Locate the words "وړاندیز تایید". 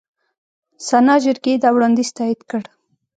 1.73-2.41